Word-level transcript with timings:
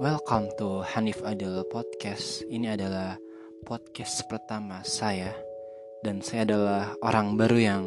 Welcome 0.00 0.48
to 0.56 0.80
Hanif 0.80 1.20
Adil 1.28 1.60
Podcast. 1.68 2.40
Ini 2.48 2.72
adalah 2.72 3.20
podcast 3.68 4.24
pertama 4.32 4.80
saya 4.80 5.28
dan 6.00 6.24
saya 6.24 6.48
adalah 6.48 6.96
orang 7.04 7.36
baru 7.36 7.58
yang 7.60 7.82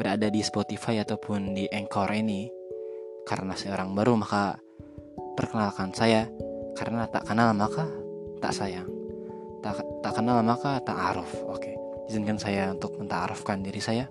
berada 0.00 0.32
di 0.32 0.40
Spotify 0.40 1.04
ataupun 1.04 1.52
di 1.52 1.68
Anchor 1.68 2.08
ini. 2.16 2.48
Karena 3.28 3.52
saya 3.60 3.76
orang 3.76 3.92
baru 3.92 4.16
maka 4.16 4.56
perkenalkan 5.36 5.92
saya 5.92 6.24
karena 6.72 7.04
tak 7.12 7.28
kenal 7.28 7.52
maka 7.52 7.84
tak 8.40 8.56
sayang. 8.56 8.88
Tak, 9.60 9.84
tak 10.00 10.16
kenal 10.16 10.40
maka 10.40 10.80
tak 10.80 10.96
aruf. 11.12 11.28
Oke, 11.44 11.76
izinkan 12.08 12.40
saya 12.40 12.72
untuk 12.72 12.96
mentaarufkan 12.96 13.60
diri 13.60 13.84
saya. 13.84 14.08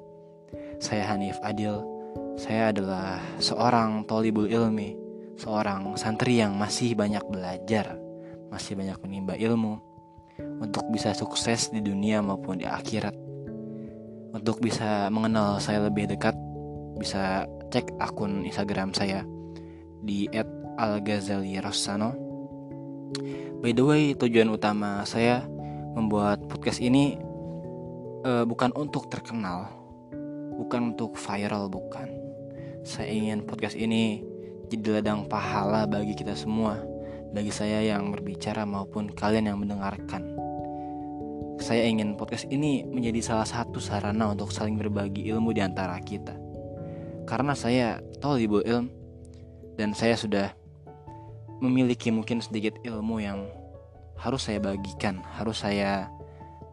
Saya 0.77 1.09
Hanif 1.09 1.41
Adil. 1.41 1.81
Saya 2.38 2.70
adalah 2.70 3.18
seorang 3.41 4.05
tolibul 4.05 4.45
ilmi 4.45 5.06
seorang 5.38 5.94
santri 5.96 6.41
yang 6.41 6.58
masih 6.58 6.98
banyak 6.98 7.22
belajar, 7.30 7.95
masih 8.50 8.73
banyak 8.73 8.98
menimba 9.05 9.38
ilmu 9.38 9.78
untuk 10.58 10.90
bisa 10.90 11.14
sukses 11.14 11.70
di 11.70 11.80
dunia 11.82 12.26
maupun 12.26 12.58
di 12.58 12.66
akhirat. 12.66 13.14
Untuk 14.34 14.59
bisa 14.59 15.08
mengenal 15.14 15.62
saya 15.62 15.88
lebih 15.88 16.09
dekat, 16.09 16.34
bisa 16.98 17.45
cek 17.70 17.95
akun 18.02 18.44
Instagram 18.45 18.92
saya 18.94 19.22
di 20.02 20.26
@alghazali_rossano. 20.78 22.14
By 23.62 23.73
the 23.73 23.86
way, 23.86 24.04
tujuan 24.14 24.54
utama 24.54 25.02
saya 25.06 25.42
membuat 25.98 26.45
podcast 26.45 26.78
ini 26.78 27.17
uh, 28.22 28.45
bukan 28.45 28.70
untuk 28.78 29.09
terkenal, 29.09 29.70
bukan 30.58 30.94
untuk 30.94 31.17
viral, 31.17 31.66
bukan. 31.70 32.09
Saya 32.86 33.09
ingin 33.09 33.42
podcast 33.50 33.73
ini 33.73 34.22
jadi 34.67 35.00
ladang 35.00 35.31
pahala 35.31 35.88
bagi 35.88 36.11
kita 36.11 36.36
semua, 36.36 36.75
bagi 37.31 37.55
saya 37.55 37.80
yang 37.80 38.11
berbicara 38.11 38.67
maupun 38.67 39.08
kalian 39.16 39.47
yang 39.47 39.59
mendengarkan. 39.64 40.36
Saya 41.58 41.88
ingin 41.88 42.19
podcast 42.19 42.45
ini 42.52 42.83
menjadi 42.83 43.23
salah 43.23 43.47
satu 43.47 43.80
sarana 43.80 44.36
untuk 44.36 44.52
saling 44.52 44.75
berbagi 44.75 45.31
ilmu 45.31 45.55
di 45.55 45.64
antara 45.64 45.95
kita. 46.03 46.36
Karena 47.23 47.55
saya 47.55 48.03
tahu 48.19 48.44
ibu 48.44 48.59
ilmu 48.59 48.92
dan 49.80 49.95
saya 49.95 50.19
sudah 50.19 50.52
memiliki 51.64 52.11
mungkin 52.11 52.44
sedikit 52.44 52.75
ilmu 52.83 53.23
yang 53.23 53.47
harus 54.20 54.52
saya 54.52 54.59
bagikan, 54.59 55.23
harus 55.23 55.64
saya 55.64 56.11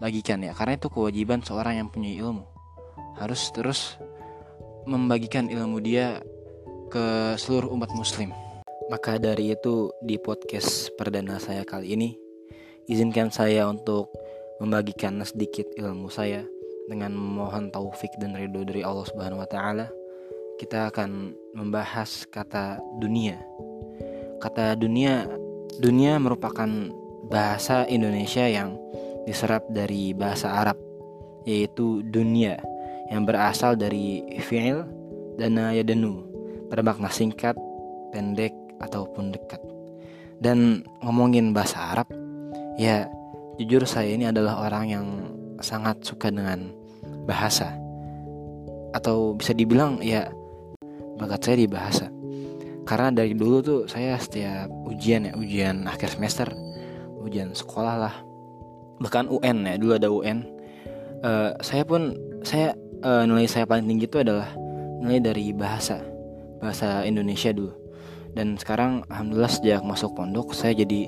bagikan 0.02 0.42
ya. 0.42 0.50
Karena 0.50 0.74
itu 0.74 0.90
kewajiban 0.90 1.46
seorang 1.46 1.78
yang 1.78 1.88
punya 1.94 2.10
ilmu. 2.10 2.42
Harus 3.14 3.54
terus 3.54 3.96
membagikan 4.84 5.46
ilmu 5.46 5.78
dia 5.80 6.20
ke 6.94 7.34
seluruh 7.34 7.74
umat 7.74 7.90
muslim. 7.98 8.30
Maka 8.86 9.18
dari 9.18 9.50
itu 9.50 9.90
di 9.98 10.14
podcast 10.14 10.94
perdana 10.94 11.42
saya 11.42 11.66
kali 11.66 11.90
ini 11.98 12.14
izinkan 12.86 13.34
saya 13.34 13.66
untuk 13.66 14.14
membagikan 14.62 15.18
sedikit 15.26 15.66
ilmu 15.74 16.06
saya 16.06 16.46
dengan 16.86 17.18
memohon 17.18 17.74
taufik 17.74 18.14
dan 18.22 18.38
ridho 18.38 18.62
dari 18.62 18.86
Allah 18.86 19.02
Subhanahu 19.10 19.42
wa 19.42 19.48
taala. 19.50 19.90
Kita 20.54 20.94
akan 20.94 21.34
membahas 21.58 22.30
kata 22.30 22.78
dunia. 23.02 23.42
Kata 24.38 24.78
dunia 24.78 25.26
dunia 25.82 26.22
merupakan 26.22 26.70
bahasa 27.26 27.90
Indonesia 27.90 28.46
yang 28.46 28.78
diserap 29.26 29.66
dari 29.66 30.14
bahasa 30.14 30.62
Arab 30.62 30.78
yaitu 31.42 32.06
dunia 32.06 32.62
yang 33.10 33.26
berasal 33.26 33.74
dari 33.74 34.22
fi'il 34.46 34.86
dana 35.34 35.74
yadanu 35.74 36.33
bermakna 36.74 37.06
singkat, 37.06 37.54
pendek, 38.10 38.50
ataupun 38.82 39.30
dekat. 39.30 39.62
Dan 40.42 40.82
ngomongin 41.00 41.54
bahasa 41.54 41.94
Arab, 41.94 42.10
ya 42.74 43.06
jujur 43.56 43.86
saya 43.86 44.10
ini 44.10 44.26
adalah 44.26 44.66
orang 44.66 44.84
yang 44.90 45.06
sangat 45.62 46.02
suka 46.02 46.34
dengan 46.34 46.74
bahasa. 47.24 47.78
Atau 48.90 49.38
bisa 49.38 49.54
dibilang 49.54 50.02
ya 50.02 50.26
bakat 51.18 51.40
saya 51.46 51.56
di 51.62 51.68
bahasa. 51.70 52.06
Karena 52.84 53.14
dari 53.14 53.32
dulu 53.32 53.56
tuh 53.64 53.80
saya 53.88 54.18
setiap 54.18 54.68
ujian 54.84 55.30
ya, 55.30 55.32
ujian 55.38 55.88
akhir 55.88 56.18
semester, 56.18 56.52
ujian 57.24 57.56
sekolah 57.56 57.96
lah, 57.96 58.14
bahkan 59.00 59.24
UN 59.30 59.64
ya, 59.64 59.74
dulu 59.80 59.92
ada 59.96 60.08
UN. 60.12 60.38
Uh, 61.24 61.24
eh, 61.24 61.50
saya 61.64 61.88
pun 61.88 62.12
saya 62.44 62.76
uh, 63.00 63.24
nilai 63.24 63.48
saya 63.48 63.64
paling 63.64 63.88
tinggi 63.88 64.04
itu 64.04 64.20
adalah 64.20 64.52
nilai 65.00 65.24
dari 65.24 65.48
bahasa 65.56 66.13
bahasa 66.58 67.02
Indonesia 67.06 67.50
dulu. 67.54 67.72
Dan 68.34 68.58
sekarang 68.58 69.06
alhamdulillah 69.06 69.52
sejak 69.52 69.80
masuk 69.86 70.14
pondok 70.18 70.52
saya 70.52 70.74
jadi 70.74 71.06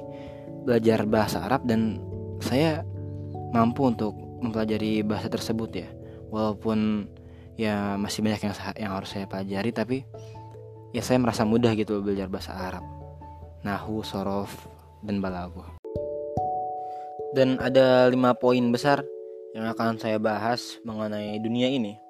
belajar 0.63 1.03
bahasa 1.07 1.43
Arab 1.43 1.67
dan 1.67 1.99
saya 2.39 2.87
mampu 3.51 3.87
untuk 3.91 4.15
mempelajari 4.43 5.03
bahasa 5.03 5.27
tersebut 5.27 5.71
ya. 5.75 5.89
Walaupun 6.31 7.11
ya 7.59 7.99
masih 7.99 8.23
banyak 8.23 8.47
yang 8.47 8.55
yang 8.79 8.93
harus 8.95 9.11
saya 9.11 9.27
pelajari 9.27 9.71
tapi 9.73 9.99
ya 10.95 11.03
saya 11.03 11.19
merasa 11.19 11.43
mudah 11.43 11.75
gitu 11.75 11.99
belajar 12.03 12.31
bahasa 12.31 12.55
Arab. 12.55 12.85
Nahu 13.67 14.07
sorof 14.07 14.71
dan 15.03 15.19
balago 15.19 15.77
dan 17.37 17.61
ada 17.61 18.09
lima 18.09 18.33
poin 18.33 18.65
besar 18.73 19.05
yang 19.53 19.69
akan 19.69 20.01
saya 20.01 20.17
bahas 20.17 20.81
mengenai 20.89 21.37
dunia 21.37 21.69
ini. 21.69 22.01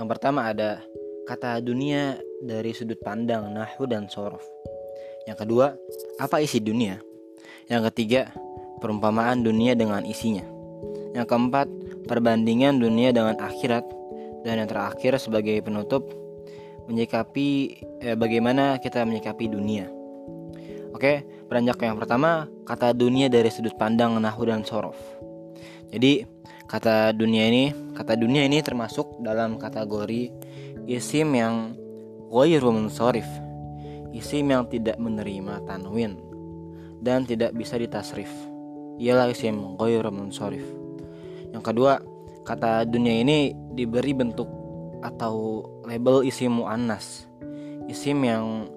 Yang 0.00 0.06
pertama 0.16 0.48
ada 0.48 0.80
kata 1.28 1.60
dunia 1.60 2.16
dari 2.42 2.72
sudut 2.76 3.00
pandang 3.00 3.52
nahu 3.52 3.88
dan 3.88 4.10
sorof. 4.10 4.44
Yang 5.26 5.46
kedua, 5.46 5.66
apa 6.22 6.38
isi 6.38 6.62
dunia? 6.62 7.00
Yang 7.66 7.90
ketiga, 7.92 8.30
perumpamaan 8.78 9.42
dunia 9.42 9.74
dengan 9.74 10.06
isinya. 10.06 10.44
Yang 11.16 11.26
keempat, 11.26 11.66
perbandingan 12.06 12.78
dunia 12.78 13.10
dengan 13.10 13.34
akhirat. 13.40 13.84
Dan 14.46 14.62
yang 14.62 14.70
terakhir 14.70 15.18
sebagai 15.18 15.58
penutup, 15.58 16.06
menyikapi 16.86 17.82
eh, 17.98 18.14
bagaimana 18.14 18.78
kita 18.78 19.02
menyikapi 19.02 19.50
dunia. 19.50 19.90
Oke, 20.94 21.26
beranjak 21.50 21.82
yang 21.82 21.98
pertama, 21.98 22.46
kata 22.62 22.94
dunia 22.94 23.26
dari 23.26 23.50
sudut 23.50 23.74
pandang 23.74 24.16
nahu 24.22 24.46
dan 24.46 24.62
sorof. 24.62 24.96
Jadi, 25.90 26.22
kata 26.70 27.10
dunia 27.12 27.50
ini, 27.50 27.64
kata 27.98 28.14
dunia 28.14 28.46
ini 28.46 28.62
termasuk 28.62 29.18
dalam 29.20 29.58
kategori 29.58 30.30
isim 30.86 31.34
yang 31.34 31.74
ghairu 32.32 32.70
munsharif 32.74 33.26
isim 34.16 34.48
yang 34.48 34.64
tidak 34.66 34.96
menerima 34.96 35.62
tanwin 35.68 36.16
dan 37.04 37.28
tidak 37.28 37.52
bisa 37.52 37.76
ditasrif. 37.76 38.30
Ialah 38.96 39.28
isim 39.28 39.76
ghairu 39.76 40.08
munsharif 40.08 40.64
yang 41.56 41.64
kedua 41.64 42.04
kata 42.44 42.84
dunia 42.84 43.24
ini 43.24 43.56
diberi 43.72 44.12
bentuk 44.12 44.44
atau 45.00 45.64
label 45.88 46.20
isim 46.20 46.60
muannas. 46.60 47.24
Isim 47.88 48.20
yang 48.28 48.68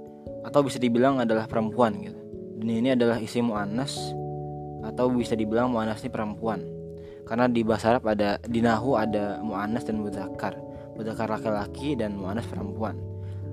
atau 0.48 0.64
bisa 0.64 0.80
dibilang 0.80 1.20
adalah 1.20 1.44
perempuan 1.44 2.00
gitu. 2.00 2.16
Dunia 2.60 2.78
ini 2.80 2.90
adalah 2.96 3.20
isim 3.20 3.52
muannas 3.52 4.00
atau 4.80 5.12
bisa 5.12 5.36
dibilang 5.36 5.76
muannas 5.76 6.00
ini 6.00 6.08
perempuan. 6.08 6.64
Karena 7.28 7.52
di 7.52 7.68
bahasa 7.68 7.94
Arab 8.00 8.08
ada 8.10 8.40
di 8.48 8.64
nahu 8.64 8.96
ada 8.96 9.44
muannas 9.44 9.84
dan 9.84 10.00
mudzakkar 10.02 10.56
mudzakkar 10.96 11.30
laki-laki 11.30 12.00
dan 12.00 12.16
muannas 12.16 12.48
perempuan 12.48 12.96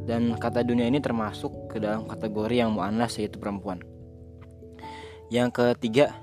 dan 0.07 0.39
kata 0.39 0.63
dunia 0.63 0.87
ini 0.87 1.03
termasuk 1.03 1.75
ke 1.75 1.83
dalam 1.83 2.07
kategori 2.07 2.63
yang 2.63 2.71
mu'annas 2.71 3.19
yaitu 3.19 3.43
perempuan. 3.43 3.83
Yang 5.27 5.59
ketiga, 5.59 6.15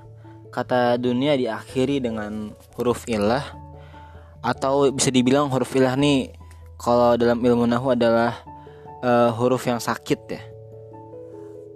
kata 0.55 0.95
dunia 0.95 1.35
diakhiri 1.35 1.99
dengan 1.99 2.55
huruf 2.79 3.03
ilah 3.11 3.43
atau 4.39 4.87
bisa 4.95 5.11
dibilang 5.11 5.51
huruf 5.51 5.75
ilah 5.75 5.99
nih 5.99 6.31
kalau 6.79 7.19
dalam 7.19 7.43
ilmu 7.43 7.67
nahu 7.67 7.91
adalah 7.91 8.39
uh, 9.03 9.35
huruf 9.35 9.67
yang 9.67 9.83
sakit 9.83 10.19
ya. 10.31 10.41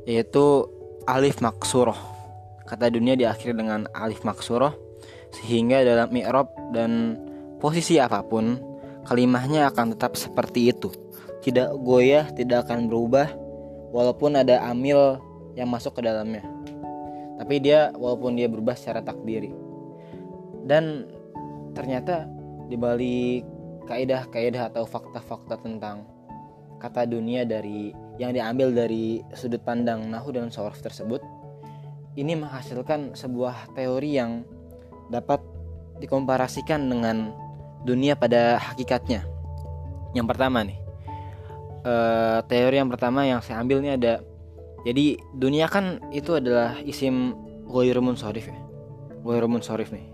Yaitu 0.08 0.64
alif 1.04 1.44
maksuroh. 1.44 2.00
Kata 2.64 2.88
dunia 2.88 3.20
diakhiri 3.20 3.52
dengan 3.52 3.92
alif 3.92 4.24
maksuroh 4.24 4.72
sehingga 5.44 5.84
dalam 5.84 6.08
mi'rab 6.16 6.48
dan 6.72 7.20
posisi 7.60 8.00
apa 8.00 8.24
pun 8.24 8.56
kalimahnya 9.04 9.68
akan 9.72 9.96
tetap 9.96 10.16
seperti 10.16 10.72
itu 10.72 10.92
tidak 11.48 11.72
goyah, 11.80 12.28
tidak 12.36 12.68
akan 12.68 12.92
berubah 12.92 13.32
walaupun 13.96 14.36
ada 14.36 14.60
amil 14.68 15.16
yang 15.56 15.72
masuk 15.72 15.96
ke 15.96 16.04
dalamnya. 16.04 16.44
Tapi 17.40 17.64
dia 17.64 17.96
walaupun 17.96 18.36
dia 18.36 18.52
berubah 18.52 18.76
secara 18.76 19.00
takdiri. 19.00 19.56
Dan 20.68 21.08
ternyata 21.72 22.28
di 22.68 22.76
balik 22.76 23.48
kaidah-kaidah 23.88 24.76
atau 24.76 24.84
fakta-fakta 24.84 25.64
tentang 25.64 26.04
kata 26.84 27.08
dunia 27.08 27.48
dari 27.48 27.96
yang 28.20 28.36
diambil 28.36 28.76
dari 28.76 29.24
sudut 29.32 29.64
pandang 29.64 30.04
Nahu 30.12 30.36
dan 30.36 30.52
Sorf 30.52 30.84
tersebut 30.84 31.24
ini 32.20 32.36
menghasilkan 32.36 33.16
sebuah 33.16 33.72
teori 33.72 34.20
yang 34.20 34.44
dapat 35.08 35.40
dikomparasikan 36.04 36.92
dengan 36.92 37.32
dunia 37.88 38.20
pada 38.20 38.60
hakikatnya. 38.60 39.24
Yang 40.12 40.28
pertama 40.34 40.66
nih, 40.66 40.87
uh, 41.88 42.44
teori 42.52 42.76
yang 42.84 42.92
pertama 42.92 43.24
yang 43.24 43.40
saya 43.40 43.64
ambil 43.64 43.80
ini 43.80 43.96
ada 43.96 44.20
Jadi 44.84 45.20
dunia 45.36 45.68
kan 45.72 46.00
itu 46.12 46.36
adalah 46.38 46.76
isim 46.84 47.36
Goyrumun 47.68 48.20
Sorif 48.20 48.52
ya 48.52 48.60
Goyrumun 49.24 49.64
Sorif 49.64 49.96
nih 49.96 50.08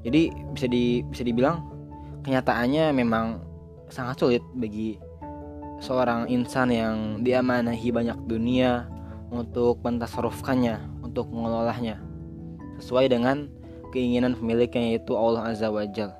Jadi 0.00 0.32
bisa 0.56 0.66
di 0.66 1.04
bisa 1.04 1.20
dibilang 1.20 1.60
kenyataannya 2.24 2.96
memang 2.96 3.40
sangat 3.92 4.16
sulit 4.20 4.44
bagi 4.56 4.96
seorang 5.80 6.28
insan 6.28 6.68
yang 6.70 6.96
diamanahi 7.24 7.88
banyak 7.88 8.18
dunia 8.28 8.86
untuk 9.32 9.80
mentasarufkannya, 9.80 10.76
untuk 11.00 11.32
mengelolanya 11.32 11.98
sesuai 12.80 13.12
dengan 13.12 13.48
keinginan 13.92 14.36
pemiliknya 14.36 14.94
yaitu 14.96 15.16
Allah 15.16 15.52
Azza 15.52 15.68
wa 15.72 15.84
Jal. 15.88 16.12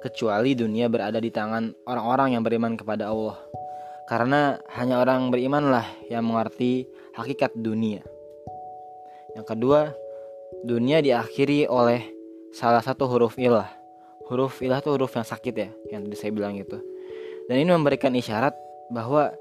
Kecuali 0.00 0.54
dunia 0.54 0.86
berada 0.86 1.18
di 1.18 1.30
tangan 1.32 1.74
orang-orang 1.88 2.38
yang 2.38 2.42
beriman 2.46 2.78
kepada 2.78 3.10
Allah. 3.10 3.38
Karena 4.10 4.58
hanya 4.74 4.98
orang 4.98 5.30
berimanlah 5.30 5.86
yang 6.10 6.26
mengerti 6.26 6.90
hakikat 7.14 7.54
dunia. 7.54 8.02
Yang 9.32 9.46
kedua, 9.56 9.80
dunia 10.66 11.00
diakhiri 11.00 11.70
oleh 11.70 12.04
salah 12.52 12.84
satu 12.84 13.08
huruf 13.08 13.40
ilah. 13.40 13.70
Huruf 14.28 14.60
ilah 14.60 14.80
itu 14.80 14.90
huruf 14.92 15.16
yang 15.16 15.26
sakit 15.26 15.54
ya, 15.54 15.68
yang 15.88 16.04
tadi 16.04 16.16
saya 16.16 16.32
bilang 16.34 16.58
itu. 16.58 16.76
Dan 17.48 17.58
ini 17.62 17.70
memberikan 17.72 18.12
isyarat 18.12 18.54
bahwa 18.92 19.32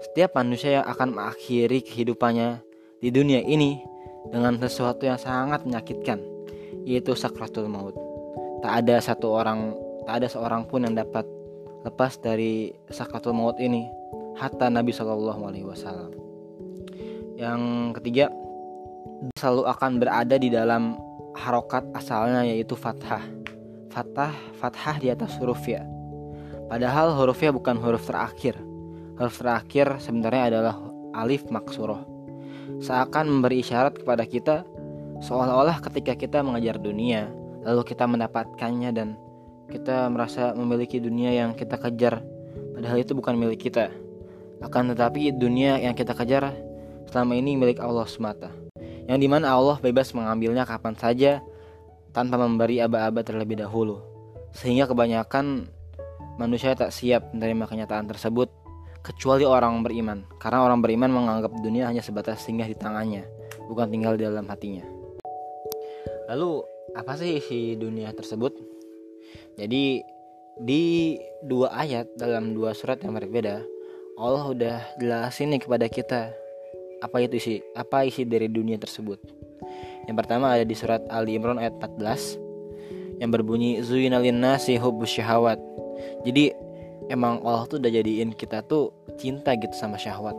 setiap 0.00 0.32
manusia 0.38 0.80
yang 0.80 0.86
akan 0.88 1.12
mengakhiri 1.12 1.84
kehidupannya 1.84 2.62
di 3.02 3.08
dunia 3.12 3.44
ini 3.44 3.80
dengan 4.28 4.56
sesuatu 4.60 5.04
yang 5.04 5.20
sangat 5.20 5.64
menyakitkan, 5.64 6.20
yaitu 6.84 7.12
sakratul 7.16 7.68
maut. 7.68 7.96
Tak 8.60 8.84
ada 8.84 9.00
satu 9.00 9.32
orang, 9.32 9.72
tak 10.04 10.24
ada 10.24 10.26
seorang 10.28 10.68
pun 10.68 10.84
yang 10.84 10.96
dapat 10.96 11.24
lepas 11.86 12.18
dari 12.20 12.72
sakratul 12.90 13.32
maut 13.34 13.56
ini, 13.60 13.86
hatta 14.36 14.68
Nabi 14.68 14.92
Shallallahu 14.92 15.42
Alaihi 15.46 15.66
Wasallam. 15.66 16.12
Yang 17.40 17.60
ketiga, 18.00 18.26
selalu 19.40 19.62
akan 19.68 19.90
berada 20.00 20.36
di 20.36 20.52
dalam 20.52 20.96
harokat 21.36 21.86
asalnya 21.96 22.44
yaitu 22.44 22.76
fathah. 22.76 23.24
Fathah, 23.90 24.32
fathah 24.60 24.96
di 25.02 25.08
atas 25.10 25.34
huruf 25.40 25.64
ya. 25.66 25.82
Padahal 26.70 27.16
hurufnya 27.18 27.50
bukan 27.50 27.80
huruf 27.80 28.06
terakhir. 28.06 28.54
Huruf 29.18 29.42
terakhir 29.42 29.98
sebenarnya 29.98 30.54
adalah 30.54 30.76
alif 31.16 31.42
maksuroh 31.50 32.10
seakan 32.80 33.28
memberi 33.28 33.60
isyarat 33.60 34.00
kepada 34.00 34.24
kita 34.24 34.56
seolah-olah 35.20 35.84
ketika 35.84 36.16
kita 36.16 36.40
mengejar 36.40 36.80
dunia 36.80 37.28
lalu 37.66 37.84
kita 37.84 38.08
mendapatkannya 38.08 38.90
dan 38.96 39.08
kita 39.70 40.10
merasa 40.10 40.52
memiliki 40.52 40.98
dunia 40.98 41.30
yang 41.30 41.54
kita 41.54 41.78
kejar 41.78 42.20
padahal 42.74 42.98
itu 42.98 43.14
bukan 43.14 43.38
milik 43.38 43.70
kita. 43.70 43.94
Akan 44.60 44.92
tetapi 44.92 45.32
dunia 45.32 45.80
yang 45.80 45.96
kita 45.96 46.12
kejar 46.12 46.52
selama 47.08 47.32
ini 47.38 47.56
milik 47.56 47.80
Allah 47.80 48.04
semata. 48.04 48.52
Yang 49.08 49.18
di 49.24 49.28
mana 49.30 49.56
Allah 49.56 49.80
bebas 49.80 50.12
mengambilnya 50.12 50.68
kapan 50.68 50.94
saja 50.98 51.40
tanpa 52.12 52.36
memberi 52.36 52.82
aba-aba 52.82 53.24
terlebih 53.24 53.62
dahulu. 53.62 54.02
Sehingga 54.52 54.90
kebanyakan 54.90 55.70
manusia 56.36 56.76
tak 56.76 56.92
siap 56.92 57.32
menerima 57.32 57.70
kenyataan 57.70 58.10
tersebut 58.10 58.52
kecuali 59.00 59.48
orang 59.48 59.80
beriman. 59.80 60.28
Karena 60.36 60.66
orang 60.66 60.84
beriman 60.84 61.08
menganggap 61.08 61.56
dunia 61.64 61.88
hanya 61.88 62.04
sebatas 62.04 62.44
singgah 62.44 62.68
di 62.68 62.76
tangannya 62.76 63.24
bukan 63.70 63.86
tinggal 63.86 64.18
di 64.18 64.26
dalam 64.26 64.50
hatinya. 64.50 64.82
Lalu 66.26 66.66
apa 66.98 67.14
sih 67.14 67.38
isi 67.38 67.78
dunia 67.78 68.10
tersebut 68.10 68.58
jadi 69.60 69.84
di 70.60 70.84
dua 71.44 71.72
ayat 71.76 72.08
dalam 72.16 72.56
dua 72.56 72.72
surat 72.72 73.00
yang 73.04 73.12
berbeda 73.16 73.60
Allah 74.16 74.44
udah 74.48 74.76
jelasin 74.96 75.52
nih 75.56 75.60
kepada 75.64 75.86
kita 75.88 76.32
apa 77.00 77.16
itu 77.24 77.36
isi 77.36 77.54
apa 77.72 78.04
isi 78.04 78.28
dari 78.28 78.44
dunia 78.48 78.76
tersebut. 78.76 79.16
Yang 80.04 80.16
pertama 80.20 80.52
ada 80.52 80.64
di 80.68 80.76
surat 80.76 81.00
Ali 81.08 81.36
Imran 81.36 81.56
ayat 81.56 81.76
14 81.80 83.20
yang 83.24 83.32
berbunyi 83.32 83.80
zuyinalin 83.80 84.36
nasi 84.36 84.76
hubbus 84.76 85.12
syahawat 85.16 85.56
jadi 86.24 86.52
emang 87.08 87.40
Allah 87.44 87.64
tuh 87.68 87.80
udah 87.80 87.90
jadiin 87.90 88.36
kita 88.36 88.64
tuh 88.64 88.92
cinta 89.16 89.56
gitu 89.56 89.72
sama 89.72 89.96
syahwat. 89.96 90.36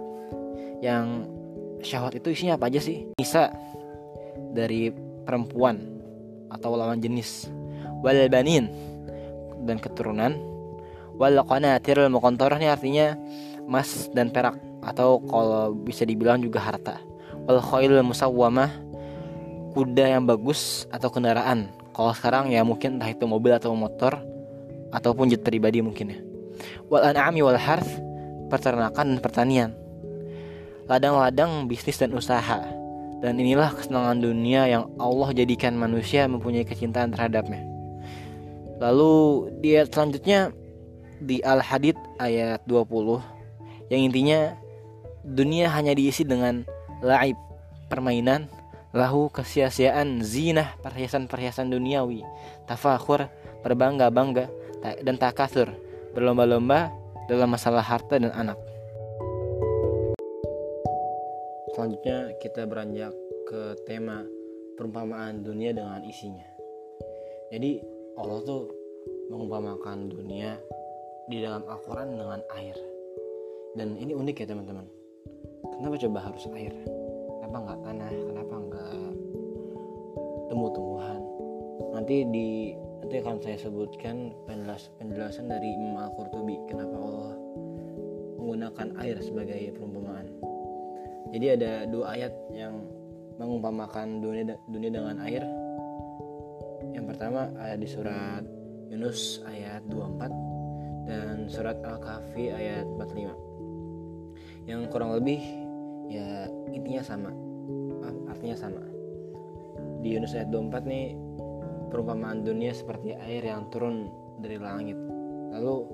Yang 0.81 1.29
syahwat 1.85 2.13
itu 2.17 2.27
isinya 2.33 2.57
apa 2.57 2.69
aja 2.69 2.79
sih? 2.81 3.09
Bisa 3.17 3.49
dari 4.53 4.93
perempuan 5.25 5.81
atau 6.51 6.73
lawan 6.77 7.01
jenis. 7.01 7.49
Wal 8.01 8.29
banin 8.33 8.69
dan 9.65 9.77
keturunan. 9.77 10.37
Wal 11.17 11.37
qanatirul 11.45 12.09
muqantarah 12.09 12.57
ini 12.57 12.67
artinya 12.71 13.13
emas 13.61 14.09
dan 14.11 14.33
perak 14.33 14.57
atau 14.81 15.21
kalau 15.29 15.71
bisa 15.75 16.01
dibilang 16.03 16.41
juga 16.41 16.57
harta. 16.57 16.97
Wal 17.45 17.61
khail 17.61 18.01
musawwamah 18.01 18.69
kuda 19.77 20.17
yang 20.17 20.25
bagus 20.25 20.89
atau 20.89 21.13
kendaraan. 21.13 21.69
Kalau 21.91 22.11
sekarang 22.15 22.49
ya 22.49 22.65
mungkin 22.65 22.97
entah 22.97 23.11
itu 23.11 23.23
mobil 23.27 23.53
atau 23.53 23.75
motor 23.77 24.17
ataupun 24.91 25.29
jet 25.31 25.45
pribadi 25.45 25.79
mungkin 25.79 26.17
ya. 26.17 26.19
Wal 26.89 27.13
an'ami 27.13 27.45
wal 27.45 27.59
harth 27.59 27.87
peternakan 28.49 29.15
dan 29.15 29.19
pertanian. 29.23 29.71
Ladang-ladang 30.89 31.71
bisnis 31.71 31.95
dan 32.01 32.11
usaha. 32.11 32.59
Dan 33.21 33.37
inilah 33.37 33.77
kesenangan 33.77 34.17
dunia 34.17 34.65
yang 34.65 34.89
Allah 34.97 35.29
jadikan 35.29 35.77
manusia 35.77 36.25
mempunyai 36.25 36.65
kecintaan 36.65 37.13
terhadapnya 37.13 37.70
lalu 38.81 39.47
di 39.61 39.77
ayat 39.77 39.93
selanjutnya 39.93 40.49
di 41.21 41.37
Al-Hadid 41.45 41.93
ayat 42.17 42.65
20 42.65 43.93
yang 43.93 44.01
intinya 44.09 44.57
dunia 45.21 45.69
hanya 45.69 45.93
diisi 45.93 46.25
dengan 46.25 46.65
laib 47.05 47.37
permainan 47.93 48.49
lahu 48.89 49.29
kesia-siaan 49.29 50.25
zinah 50.25 50.73
perhiasan-perhiasan 50.81 51.69
duniawi 51.69 52.25
tafakhur 52.65 53.29
berbangga-bangga 53.61 54.49
dan 55.05 55.15
takathur 55.21 55.69
berlomba-lomba 56.17 56.89
dalam 57.29 57.53
masalah 57.53 57.85
harta 57.85 58.17
dan 58.17 58.33
anak. 58.33 58.57
Selanjutnya 61.71 62.35
kita 62.43 62.67
beranjak 62.67 63.13
ke 63.47 63.79
tema 63.87 64.27
perumpamaan 64.75 65.39
dunia 65.39 65.71
dengan 65.71 66.03
isinya. 66.03 66.43
Jadi 67.47 68.00
Allah 68.21 68.39
tuh 68.45 68.69
mengumpamakan 69.33 70.13
dunia 70.13 70.61
di 71.25 71.41
dalam 71.41 71.65
Al-Quran 71.65 72.21
dengan 72.21 72.41
air. 72.53 72.77
Dan 73.73 73.97
ini 73.97 74.13
unik 74.13 74.45
ya 74.45 74.47
teman-teman. 74.53 74.85
Kenapa 75.79 75.95
coba 75.97 76.19
harus 76.29 76.45
air? 76.53 76.73
Kenapa 77.41 77.57
nggak 77.65 77.79
tanah? 77.81 78.11
Kenapa 78.13 78.55
nggak 78.61 78.95
tumbuh-tumbuhan? 80.53 81.21
Nanti 81.97 82.15
di 82.29 82.47
nanti 83.01 83.15
akan 83.17 83.41
saya 83.41 83.57
sebutkan 83.57 84.29
penjelas, 84.45 84.93
penjelasan 85.01 85.49
dari 85.49 85.73
Imam 85.73 86.05
Al-Qurtubi 86.05 86.61
kenapa 86.69 86.95
Allah 87.01 87.35
menggunakan 88.37 88.87
air 89.01 89.17
sebagai 89.25 89.73
perumpamaan. 89.73 90.29
Jadi 91.31 91.45
ada 91.57 91.71
dua 91.89 92.13
ayat 92.13 92.33
yang 92.53 92.85
mengumpamakan 93.41 94.21
dunia 94.21 94.53
dunia 94.69 94.91
dengan 94.93 95.17
air. 95.25 95.41
Pertama 97.21 97.53
di 97.77 97.85
surat 97.85 98.41
Yunus 98.89 99.45
ayat 99.45 99.85
24 99.93 101.05
dan 101.05 101.45
surat 101.53 101.77
Al-Kahfi 101.85 102.49
ayat 102.49 102.89
45. 102.97 104.65
Yang 104.65 104.89
kurang 104.89 105.13
lebih 105.13 105.37
ya 106.09 106.49
intinya 106.73 107.05
sama. 107.05 107.29
Artinya 108.25 108.57
sama. 108.57 108.81
Di 110.01 110.17
Yunus 110.17 110.33
ayat 110.33 110.49
24 110.49 110.81
nih 110.89 111.13
perumpamaan 111.93 112.41
dunia 112.41 112.73
seperti 112.73 113.13
air 113.13 113.45
yang 113.45 113.69
turun 113.69 114.09
dari 114.41 114.57
langit 114.57 114.97
lalu 115.53 115.85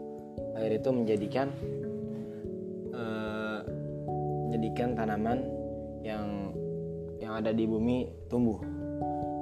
air 0.56 0.80
itu 0.80 0.96
menjadikan 0.96 1.52
uh, 2.96 3.68
menjadikan 4.48 4.96
tanaman 4.96 5.44
yang 6.08 6.56
yang 7.20 7.36
ada 7.36 7.52
di 7.52 7.68
bumi 7.68 8.08
tumbuh 8.32 8.64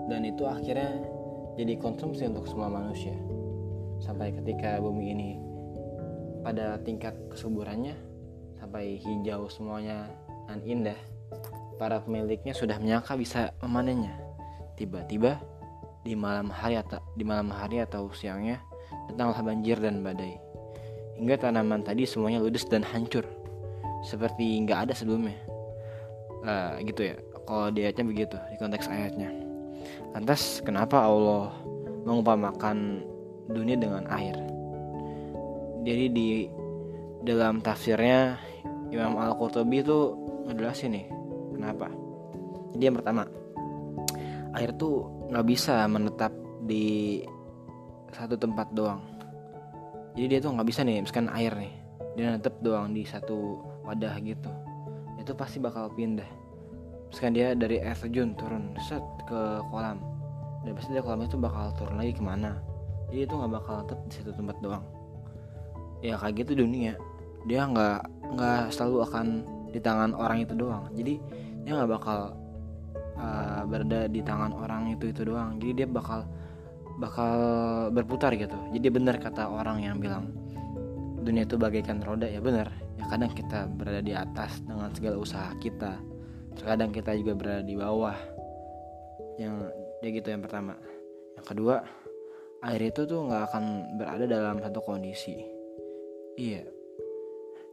dan 0.09 0.25
itu 0.25 0.49
akhirnya 0.49 1.13
jadi 1.55 1.79
konsumsi 1.79 2.27
untuk 2.27 2.45
semua 2.47 2.67
manusia. 2.67 3.15
Sampai 4.03 4.35
ketika 4.35 4.77
bumi 4.83 5.15
ini 5.15 5.29
pada 6.43 6.77
tingkat 6.83 7.15
kesuburannya 7.31 7.95
sampai 8.59 8.99
hijau 9.01 9.47
semuanya 9.49 10.11
dan 10.45 10.61
indah 10.61 10.99
para 11.79 12.03
pemiliknya 12.03 12.51
sudah 12.51 12.77
menyangka 12.77 13.15
bisa 13.15 13.55
memanennya. 13.63 14.13
Tiba-tiba 14.75 15.39
di 16.03 16.13
malam 16.13 16.51
hari 16.51 16.77
atau 16.77 16.99
di 17.15 17.23
malam 17.23 17.49
hari 17.49 17.81
atau 17.81 18.11
siangnya 18.11 18.59
datanglah 19.09 19.41
banjir 19.41 19.79
dan 19.79 20.03
badai. 20.03 20.37
Hingga 21.15 21.47
tanaman 21.47 21.81
tadi 21.87 22.03
semuanya 22.03 22.43
ludes 22.43 22.67
dan 22.67 22.83
hancur 22.83 23.23
seperti 24.03 24.59
nggak 24.67 24.91
ada 24.91 24.93
sebelumnya. 24.93 25.39
Uh, 26.45 26.77
gitu 26.83 27.15
ya. 27.15 27.15
Kalau 27.47 27.71
di 27.71 27.87
ayatnya 27.87 28.05
begitu 28.05 28.37
di 28.51 28.57
konteks 28.59 28.89
ayatnya 28.89 29.44
lantas 30.15 30.63
kenapa 30.63 31.03
Allah 31.03 31.51
mengumpamakan 32.05 33.03
dunia 33.49 33.75
dengan 33.75 34.05
air? 34.09 34.35
Jadi 35.85 36.05
di 36.09 36.29
dalam 37.25 37.61
tafsirnya 37.61 38.37
Imam 38.89 39.17
Al-Qurtubi 39.17 39.81
itu 39.81 40.13
ngejelasin 40.49 40.93
nih 40.93 41.05
kenapa? 41.53 41.89
Jadi 42.73 42.83
yang 42.85 42.97
pertama 42.97 43.23
air 44.55 44.71
tuh 44.77 45.09
nggak 45.29 45.45
bisa 45.45 45.83
menetap 45.89 46.31
di 46.63 47.21
satu 48.13 48.39
tempat 48.39 48.71
doang. 48.71 49.03
Jadi 50.15 50.25
dia 50.31 50.39
tuh 50.39 50.55
nggak 50.55 50.67
bisa 50.69 50.81
nih 50.87 51.03
misalkan 51.03 51.27
air 51.33 51.53
nih 51.53 51.73
dia 52.15 52.31
netep 52.31 52.55
doang 52.63 52.95
di 52.95 53.03
satu 53.03 53.59
wadah 53.83 54.15
gitu. 54.23 54.51
Itu 55.19 55.35
pasti 55.35 55.59
bakal 55.59 55.91
pindah 55.91 56.44
misalkan 57.15 57.31
dia 57.31 57.55
dari 57.55 57.79
air 57.79 57.95
terjun 57.95 58.35
turun 58.35 58.75
set 58.83 58.99
ke 59.23 59.63
kolam. 59.71 60.03
Dan 60.67 60.75
pasti 60.75 60.91
dia 60.91 60.99
kolam 60.99 61.23
itu 61.23 61.39
bakal 61.39 61.71
turun 61.79 61.95
lagi 61.95 62.11
ke 62.11 62.19
mana? 62.19 62.59
Jadi 63.07 63.23
itu 63.23 63.33
nggak 63.39 63.51
bakal 63.55 63.75
tetap 63.87 64.03
di 64.03 64.13
satu 64.19 64.31
tempat 64.35 64.59
doang. 64.59 64.83
Ya 66.03 66.19
kayak 66.19 66.43
gitu 66.43 66.59
dunia. 66.59 66.99
Dia 67.47 67.71
nggak 67.71 67.99
nggak 68.35 68.63
selalu 68.75 68.97
akan 69.07 69.25
di 69.71 69.79
tangan 69.79 70.11
orang 70.11 70.43
itu 70.43 70.59
doang. 70.59 70.91
Jadi 70.91 71.15
dia 71.63 71.71
nggak 71.79 71.91
bakal 71.95 72.35
uh, 73.15 73.63
berada 73.63 74.11
di 74.11 74.19
tangan 74.19 74.51
orang 74.51 74.91
itu 74.91 75.07
itu 75.07 75.23
doang. 75.23 75.55
Jadi 75.55 75.71
dia 75.71 75.87
bakal 75.87 76.27
bakal 76.99 77.31
berputar 77.95 78.35
gitu. 78.35 78.59
Jadi 78.75 78.91
benar 78.91 79.23
kata 79.23 79.47
orang 79.47 79.79
yang 79.79 80.03
bilang 80.03 80.35
dunia 81.23 81.47
itu 81.47 81.55
bagaikan 81.55 82.03
roda. 82.03 82.27
Ya 82.27 82.43
benar. 82.43 82.75
Ya 82.99 83.07
kadang 83.07 83.31
kita 83.31 83.71
berada 83.71 84.03
di 84.03 84.11
atas 84.11 84.59
dengan 84.67 84.91
segala 84.91 85.15
usaha 85.15 85.55
kita 85.63 85.95
terkadang 86.55 86.91
kita 86.95 87.11
juga 87.19 87.35
berada 87.35 87.63
di 87.63 87.75
bawah 87.75 88.15
yang 89.35 89.67
ya 89.99 90.09
gitu 90.09 90.27
yang 90.31 90.41
pertama. 90.41 90.79
Yang 91.35 91.45
kedua 91.51 91.75
air 92.65 92.81
itu 92.81 93.05
tuh 93.05 93.27
nggak 93.27 93.43
akan 93.51 93.63
berada 93.99 94.25
dalam 94.25 94.57
satu 94.63 94.79
kondisi. 94.81 95.35
Iya. 96.39 96.63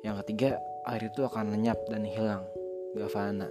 Yang 0.03 0.27
ketiga 0.27 0.59
air 0.91 1.03
itu 1.07 1.23
akan 1.23 1.55
lenyap 1.55 1.79
dan 1.87 2.03
hilang. 2.03 2.45
Gak 2.93 3.09
fana 3.09 3.49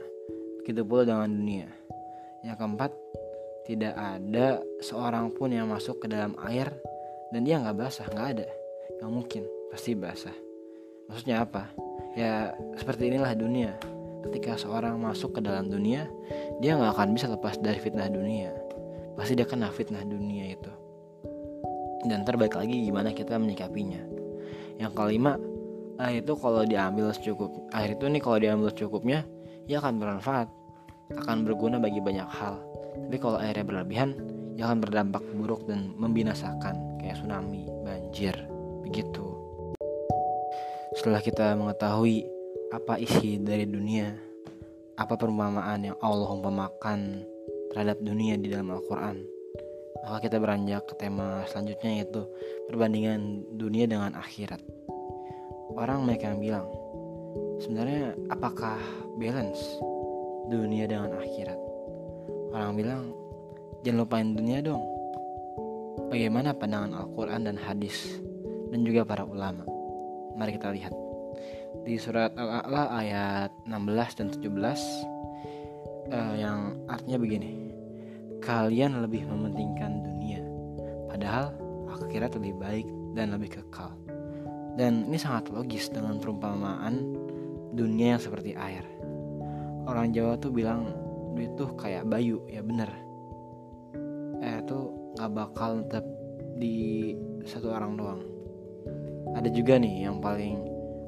begitu 0.62 0.86
pula 0.86 1.02
dengan 1.08 1.32
dunia. 1.32 1.68
Yang 2.46 2.58
keempat 2.62 2.92
tidak 3.66 3.94
ada 3.98 4.62
seorang 4.84 5.34
pun 5.34 5.50
yang 5.50 5.66
masuk 5.66 6.06
ke 6.06 6.08
dalam 6.12 6.38
air 6.46 6.70
dan 7.34 7.42
dia 7.42 7.58
nggak 7.58 7.78
basah 7.82 8.06
nggak 8.12 8.28
ada. 8.38 8.48
Nggak 9.00 9.12
mungkin. 9.12 9.44
Pasti 9.74 9.98
basah. 9.98 10.36
Maksudnya 11.10 11.42
apa? 11.42 11.72
Ya 12.14 12.54
seperti 12.78 13.10
inilah 13.10 13.34
dunia 13.34 13.74
ketika 14.30 14.58
seorang 14.58 15.02
masuk 15.02 15.38
ke 15.38 15.42
dalam 15.42 15.70
dunia 15.70 16.06
dia 16.62 16.78
nggak 16.78 16.94
akan 16.98 17.18
bisa 17.18 17.28
lepas 17.32 17.58
dari 17.58 17.78
fitnah 17.82 18.08
dunia. 18.08 18.54
Pasti 19.18 19.34
dia 19.38 19.46
kena 19.46 19.74
fitnah 19.74 20.06
dunia 20.06 20.56
itu. 20.56 20.72
Dan 22.06 22.26
terbaik 22.26 22.58
lagi 22.58 22.90
gimana 22.90 23.14
kita 23.14 23.38
menyikapinya. 23.38 24.02
Yang 24.82 24.92
kelima 24.98 25.38
air 26.02 26.26
itu 26.26 26.34
kalau 26.38 26.66
diambil 26.66 27.14
secukup 27.14 27.54
air 27.78 27.94
itu 27.94 28.10
nih 28.10 28.22
kalau 28.22 28.38
diambil 28.42 28.74
secukupnya 28.74 29.22
ia 29.70 29.78
akan 29.78 30.02
bermanfaat 30.02 30.50
akan 31.20 31.44
berguna 31.44 31.78
bagi 31.78 32.00
banyak 32.00 32.28
hal. 32.28 32.64
Tapi 33.08 33.18
kalau 33.20 33.38
airnya 33.40 33.68
berlebihan, 33.68 34.16
ya 34.56 34.72
akan 34.72 34.80
berdampak 34.84 35.24
buruk 35.36 35.68
dan 35.68 35.92
membinasakan 36.00 37.00
kayak 37.04 37.20
tsunami, 37.20 37.68
banjir, 37.84 38.36
begitu. 38.84 39.36
Setelah 40.96 41.24
kita 41.24 41.56
mengetahui 41.56 42.28
apa 42.72 42.96
isi 42.96 43.36
dari 43.36 43.68
dunia, 43.68 44.16
apa 44.96 45.20
perumpamaan 45.20 45.92
yang 45.92 45.98
Allah 46.00 46.32
umpamakan 46.32 47.28
terhadap 47.76 48.00
dunia 48.00 48.40
di 48.40 48.48
dalam 48.48 48.72
Al-Quran, 48.72 49.28
maka 50.08 50.18
kita 50.24 50.40
beranjak 50.40 50.88
ke 50.88 50.96
tema 50.96 51.44
selanjutnya 51.52 52.00
yaitu 52.00 52.24
perbandingan 52.72 53.44
dunia 53.60 53.92
dengan 53.92 54.16
akhirat. 54.16 54.64
Orang 55.76 56.08
mereka 56.08 56.32
yang 56.32 56.40
bilang, 56.40 56.68
sebenarnya 57.60 58.16
apakah 58.32 58.80
balance 59.20 59.60
dunia 60.48 60.88
dengan 60.88 61.12
akhirat? 61.20 61.60
Orang 62.56 62.80
bilang, 62.80 63.12
jangan 63.84 64.00
lupain 64.08 64.32
dunia 64.32 64.64
dong. 64.64 64.84
Bagaimana 66.08 66.56
pandangan 66.56 66.92
Al-Quran 67.04 67.52
dan 67.52 67.56
hadis 67.60 68.20
dan 68.72 68.84
juga 68.88 69.04
para 69.04 69.28
ulama? 69.28 69.68
Mari 70.40 70.56
kita 70.56 70.72
lihat. 70.72 71.01
Di 71.82 71.98
surat 71.98 72.38
Al-A'la 72.38 72.94
ayat 72.94 73.52
16 73.66 74.18
dan 74.22 74.28
17 74.30 74.42
uh, 74.42 74.74
eh, 76.14 76.34
yang 76.40 76.78
artinya 76.86 77.18
begini. 77.18 77.52
Kalian 78.42 79.02
lebih 79.06 79.26
mementingkan 79.30 80.02
dunia, 80.02 80.42
padahal 81.06 81.54
akhirat 81.94 82.34
lebih 82.42 82.58
baik 82.58 82.88
dan 83.14 83.38
lebih 83.38 83.54
kekal. 83.62 83.94
Dan 84.74 85.06
ini 85.06 85.22
sangat 85.22 85.54
logis 85.54 85.94
dengan 85.94 86.18
perumpamaan 86.18 87.06
dunia 87.78 88.18
yang 88.18 88.22
seperti 88.22 88.58
air. 88.58 88.82
Orang 89.86 90.10
Jawa 90.10 90.42
tuh 90.42 90.50
bilang 90.50 90.90
duit 91.42 91.58
tuh 91.58 91.74
kayak 91.80 92.06
bayu 92.06 92.44
ya 92.46 92.62
bener 92.62 92.92
eh 94.42 94.60
tuh 94.66 94.94
nggak 95.18 95.32
bakal 95.32 95.82
tetap 95.86 96.06
di 96.58 97.14
satu 97.46 97.74
orang 97.74 97.98
doang 97.98 98.22
ada 99.34 99.50
juga 99.50 99.80
nih 99.80 100.06
yang 100.06 100.20
paling 100.20 100.62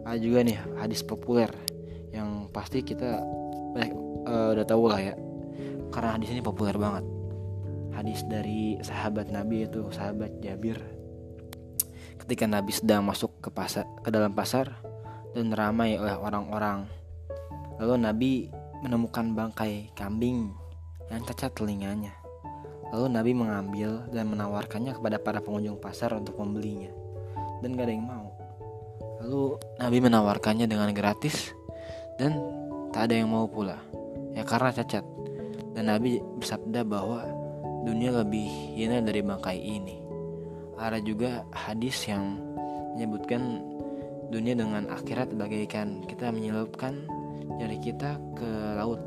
ada 0.03 0.17
juga 0.19 0.43
nih 0.43 0.59
hadis 0.79 1.01
populer 1.01 1.49
yang 2.13 2.51
pasti 2.51 2.83
kita 2.85 3.23
eh, 3.79 3.89
uh, 4.27 4.53
udah 4.53 4.65
tahu 4.67 4.91
lah 4.91 4.99
ya 5.01 5.15
karena 5.89 6.19
hadis 6.19 6.29
ini 6.31 6.41
populer 6.43 6.75
banget 6.75 7.05
hadis 7.93 8.25
dari 8.27 8.77
sahabat 8.83 9.29
Nabi 9.29 9.65
itu 9.65 9.87
sahabat 9.89 10.43
Jabir 10.43 10.77
ketika 12.23 12.45
Nabi 12.47 12.71
sedang 12.71 13.03
masuk 13.03 13.39
ke 13.41 13.49
pasar 13.49 13.85
ke 14.03 14.09
dalam 14.11 14.31
pasar 14.31 14.69
dan 15.33 15.49
ramai 15.53 15.97
oleh 15.97 16.13
orang-orang 16.13 16.85
lalu 17.81 17.95
Nabi 17.97 18.31
menemukan 18.83 19.31
bangkai 19.31 19.95
kambing 19.95 20.51
yang 21.07 21.23
cacat 21.23 21.55
telinganya. 21.55 22.11
Lalu 22.91 23.07
Nabi 23.09 23.31
mengambil 23.31 24.05
dan 24.13 24.29
menawarkannya 24.29 24.93
kepada 24.93 25.17
para 25.17 25.39
pengunjung 25.39 25.79
pasar 25.79 26.13
untuk 26.13 26.37
membelinya. 26.37 26.91
Dan 27.63 27.79
gak 27.79 27.89
ada 27.89 27.93
yang 27.95 28.05
mau. 28.05 28.27
Lalu 29.23 29.55
Nabi 29.79 29.97
menawarkannya 30.03 30.67
dengan 30.67 30.91
gratis 30.91 31.55
dan 32.19 32.37
tak 32.91 33.09
ada 33.09 33.23
yang 33.23 33.31
mau 33.31 33.47
pula. 33.47 33.79
Ya 34.35 34.43
karena 34.43 34.75
cacat. 34.75 35.07
Dan 35.73 35.89
Nabi 35.89 36.21
bersabda 36.37 36.85
bahwa 36.85 37.25
dunia 37.87 38.13
lebih 38.13 38.45
hina 38.75 38.99
dari 38.99 39.23
bangkai 39.23 39.57
ini. 39.57 39.97
Ada 40.77 40.99
juga 40.99 41.47
hadis 41.55 41.95
yang 42.05 42.37
menyebutkan 42.93 43.63
dunia 44.29 44.57
dengan 44.57 44.89
akhirat 44.89 45.33
bagaikan 45.37 46.01
kita 46.09 46.33
menyelupkan 46.33 47.05
jari 47.61 47.77
kita 47.77 48.17
ke 48.33 48.49
laut 48.73 48.97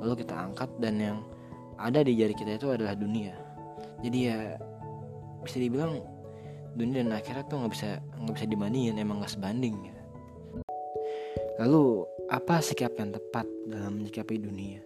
lalu 0.00 0.24
kita 0.24 0.34
angkat 0.36 0.70
dan 0.80 0.94
yang 0.96 1.18
ada 1.76 2.00
di 2.00 2.16
jari 2.16 2.32
kita 2.32 2.56
itu 2.56 2.72
adalah 2.72 2.96
dunia 2.96 3.36
jadi 4.00 4.18
ya 4.24 4.38
bisa 5.44 5.60
dibilang 5.60 6.00
dunia 6.74 7.06
dan 7.06 7.14
akhirat 7.14 7.46
tuh 7.46 7.62
nggak 7.62 7.72
bisa 7.72 8.02
nggak 8.20 8.34
bisa 8.34 8.46
dibandingin 8.50 8.98
emang 8.98 9.22
nggak 9.22 9.32
sebanding 9.32 9.74
ya. 9.88 9.94
lalu 11.62 12.02
apa 12.28 12.58
sikap 12.58 12.98
yang 12.98 13.14
tepat 13.14 13.46
dalam 13.68 14.00
menyikapi 14.00 14.40
dunia? 14.42 14.80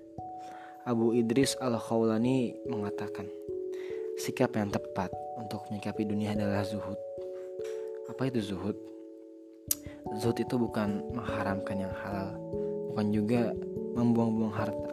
Abu 0.84 1.16
Idris 1.16 1.56
al 1.60 1.76
Khawlani 1.80 2.56
mengatakan 2.68 3.28
sikap 4.20 4.52
yang 4.58 4.68
tepat 4.68 5.12
untuk 5.38 5.64
menyikapi 5.70 6.02
dunia 6.04 6.34
adalah 6.34 6.66
zuhud. 6.66 6.98
Apa 8.10 8.28
itu 8.28 8.42
zuhud? 8.42 8.76
Zuhud 10.18 10.38
itu 10.40 10.54
bukan 10.58 11.04
mengharamkan 11.14 11.76
yang 11.78 11.94
halal 12.04 12.36
bukan 12.98 13.14
juga 13.14 13.54
membuang-buang 13.94 14.54
harta. 14.58 14.90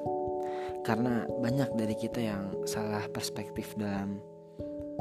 Karena 0.85 1.25
banyak 1.25 1.73
dari 1.73 1.97
kita 1.97 2.21
yang 2.21 2.53
salah 2.69 3.01
perspektif 3.09 3.73
dalam 3.73 4.21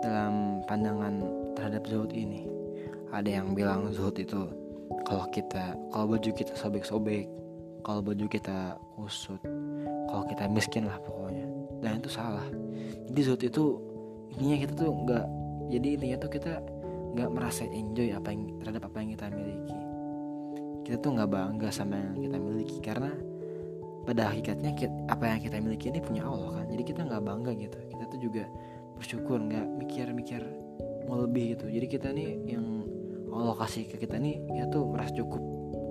dalam 0.00 0.64
pandangan 0.64 1.20
terhadap 1.54 1.87
zuhud 1.87 2.11
ini. 2.11 2.46
Ada 3.14 3.40
yang 3.40 3.54
bilang 3.54 3.90
zuhud 3.94 4.18
itu 4.18 4.50
kalau 5.06 5.26
kita 5.30 5.78
kalau 5.94 6.11
baju 6.11 6.30
kita 6.34 6.52
sobek-sobek 6.58 7.30
kalau 7.87 8.00
baju 8.00 8.26
kita 8.26 8.75
kusut 8.96 9.38
kalau 10.11 10.25
kita 10.26 10.44
miskin 10.50 10.87
lah 10.87 10.99
pokoknya. 11.00 11.46
Dan 11.80 12.00
itu 12.00 12.11
salah. 12.11 12.46
Jadi 13.11 13.20
zuhud 13.23 13.42
itu 13.42 13.64
intinya 14.34 14.56
kita 14.66 14.73
tuh 14.75 14.90
nggak 14.90 15.25
jadi 15.70 15.88
intinya 15.96 16.16
tuh 16.20 16.30
kita 16.32 16.52
nggak 17.14 17.30
merasa 17.30 17.62
enjoy 17.70 18.11
apa 18.11 18.28
yang 18.34 18.58
terhadap 18.58 18.82
apa 18.90 18.96
yang 19.00 19.11
kita 19.14 19.26
miliki. 19.30 19.78
Kita 20.84 20.96
tuh 21.00 21.11
nggak 21.16 21.30
bangga 21.30 21.68
sama 21.73 21.96
yang 21.96 22.18
kita 22.18 22.37
miliki 22.37 22.78
karena 22.82 23.11
pada 24.04 24.28
hakikatnya 24.28 24.70
apa 25.08 25.25
yang 25.25 25.40
kita 25.40 25.56
miliki 25.62 25.88
ini 25.88 26.00
punya 26.02 26.23
Allah 26.28 26.61
kan. 26.61 26.66
Jadi 26.68 26.82
kita 26.84 27.00
nggak 27.08 27.23
bangga 27.25 27.50
gitu. 27.56 27.78
Kita 27.88 28.04
tuh 28.11 28.20
juga 28.20 28.44
bersyukur 28.99 29.38
nggak 29.40 29.66
mikir-mikir 29.80 30.42
mau 31.08 31.20
lebih 31.25 31.56
gitu. 31.56 31.66
Jadi 31.68 31.87
kita 31.87 32.08
nih 32.11 32.30
yang 32.49 32.66
Allah 33.34 33.54
kasih 33.58 33.90
ke 33.90 33.99
kita 33.99 34.16
nih 34.20 34.38
ya 34.54 34.70
tuh 34.70 34.87
merasa 34.87 35.11
cukup 35.14 35.42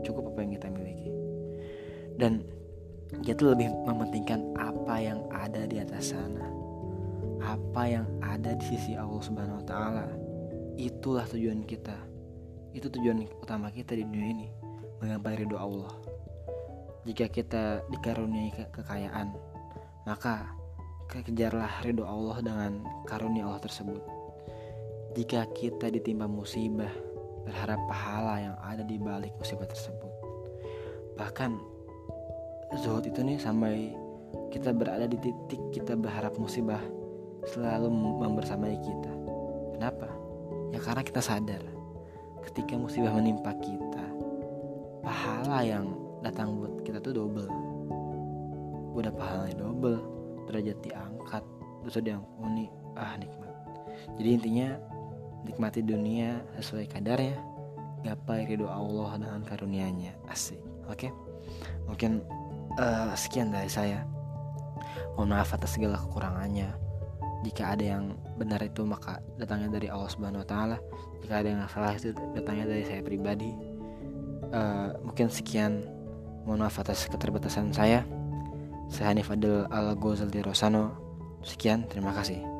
cukup 0.07 0.33
apa 0.33 0.39
yang 0.43 0.51
kita 0.55 0.67
miliki. 0.71 1.09
Dan 2.15 2.43
kita 3.21 3.53
lebih 3.53 3.69
mementingkan 3.85 4.53
apa 4.57 4.95
yang 4.97 5.19
ada 5.29 5.67
di 5.67 5.77
atas 5.79 6.15
sana. 6.15 6.47
Apa 7.43 7.83
yang 7.85 8.07
ada 8.23 8.55
di 8.55 8.63
sisi 8.63 8.95
Allah 8.95 9.19
Subhanahu 9.19 9.59
Wa 9.63 9.65
Taala. 9.67 10.07
Itulah 10.79 11.27
tujuan 11.27 11.67
kita. 11.67 11.95
Itu 12.73 12.89
tujuan 12.89 13.27
utama 13.43 13.69
kita 13.69 13.93
di 13.93 14.07
dunia 14.07 14.27
ini 14.33 14.47
menggapai 15.03 15.43
ridho 15.43 15.59
Allah. 15.59 15.93
Jika 17.03 17.27
kita 17.27 17.83
dikaruniai 17.91 18.55
ke 18.55 18.63
kekayaan 18.71 19.35
maka 20.07 20.47
kejarlah 21.11 21.83
ridho 21.83 22.07
Allah 22.07 22.39
dengan 22.39 22.71
karunia 23.05 23.45
Allah 23.47 23.59
tersebut 23.59 24.12
jika 25.13 25.45
kita 25.53 25.93
ditimpa 25.93 26.25
musibah 26.25 26.89
berharap 27.45 27.77
pahala 27.85 28.39
yang 28.39 28.55
ada 28.65 28.81
di 28.81 28.97
balik 28.97 29.35
musibah 29.37 29.67
tersebut. 29.69 30.09
Bahkan 31.19 31.51
zuhud 32.81 33.05
itu 33.05 33.21
nih 33.21 33.37
sampai 33.37 33.93
kita 34.49 34.73
berada 34.73 35.05
di 35.05 35.17
titik 35.21 35.61
kita 35.69 35.93
berharap 35.93 36.33
musibah 36.41 36.81
selalu 37.45 37.91
membersamai 37.93 38.73
kita. 38.81 39.13
Kenapa? 39.77 40.09
Ya 40.73 40.79
karena 40.81 41.03
kita 41.05 41.21
sadar 41.21 41.61
ketika 42.49 42.73
musibah 42.73 43.13
menimpa 43.13 43.53
kita 43.61 44.05
pahala 45.05 45.61
yang 45.61 45.93
datang 46.25 46.57
buat 46.57 46.81
kita 46.81 46.97
tuh 47.03 47.13
double. 47.13 47.49
Udah 48.97 49.13
pahalanya 49.13 49.61
double 49.61 50.01
derajat 50.49 50.77
diangkat 50.81 51.43
dosa 51.85 51.99
diampuni 52.01 52.71
ah 52.97 53.13
nikmat. 53.19 53.53
Jadi 54.17 54.29
intinya 54.29 54.69
nikmati 55.43 55.83
dunia 55.83 56.43
sesuai 56.59 56.87
kadarnya 56.91 57.37
gapai 58.03 58.43
ridho 58.47 58.67
Allah 58.67 59.15
dengan 59.15 59.41
karunia-Nya. 59.47 60.11
Asik. 60.27 60.59
Oke? 60.91 61.07
Okay? 61.07 61.11
mungkin 61.87 62.23
uh, 62.79 63.11
sekian 63.15 63.51
dari 63.51 63.69
saya. 63.71 64.03
Mohon 65.13 65.39
maaf 65.39 65.53
atas 65.53 65.77
segala 65.77 65.99
kekurangannya. 66.01 66.73
Jika 67.43 67.75
ada 67.75 67.83
yang 67.83 68.15
benar 68.39 68.63
itu 68.63 68.87
maka 68.87 69.19
datangnya 69.35 69.77
dari 69.77 69.91
Allah 69.91 70.09
Subhanahu 70.09 70.41
Wa 70.47 70.49
Taala. 70.49 70.77
Jika 71.21 71.33
ada 71.43 71.47
yang 71.53 71.61
salah 71.69 71.93
itu 71.93 72.15
datangnya 72.33 72.65
dari 72.67 72.83
saya 72.87 73.01
pribadi. 73.03 73.51
Uh, 74.53 74.95
mungkin 75.03 75.29
sekian. 75.29 75.85
Mohon 76.43 76.67
maaf 76.67 76.75
atas 76.81 77.07
keterbatasan 77.07 77.71
saya. 77.71 78.03
Saya 78.91 79.15
Hanif 79.15 79.31
Adel 79.31 79.63
Al 79.71 79.95
Ghazali 79.95 80.43
Rosano. 80.43 80.91
Sekian 81.43 81.87
terima 81.87 82.11
kasih 82.15 82.52